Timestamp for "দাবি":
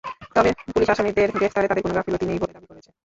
2.55-2.67